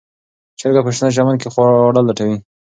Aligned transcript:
چرګه 0.59 0.81
په 0.85 0.91
شنه 0.97 1.09
چمن 1.15 1.35
کې 1.41 1.49
خواړه 1.53 2.01
لټوي. 2.07 2.37